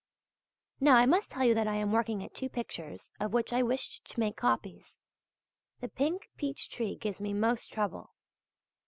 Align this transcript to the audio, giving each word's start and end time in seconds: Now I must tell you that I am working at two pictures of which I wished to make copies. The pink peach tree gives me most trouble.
Now 0.79 0.95
I 0.95 1.05
must 1.05 1.29
tell 1.29 1.45
you 1.45 1.53
that 1.53 1.67
I 1.67 1.75
am 1.75 1.91
working 1.91 2.23
at 2.23 2.33
two 2.33 2.49
pictures 2.49 3.11
of 3.19 3.33
which 3.33 3.53
I 3.53 3.61
wished 3.61 4.03
to 4.09 4.19
make 4.19 4.35
copies. 4.35 4.99
The 5.79 5.89
pink 5.89 6.27
peach 6.37 6.71
tree 6.71 6.95
gives 6.95 7.21
me 7.21 7.33
most 7.35 7.71
trouble. 7.71 8.09